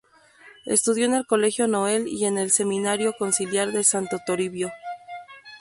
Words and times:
Estudió 0.65 1.05
en 1.05 1.13
el 1.13 1.27
Colegio 1.27 1.67
Noel 1.67 2.07
y 2.07 2.25
en 2.25 2.39
el 2.39 2.49
Seminario 2.49 3.13
Conciliar 3.19 3.71
de 3.71 3.83
Santo 3.83 4.17
Toribio. 4.25 4.71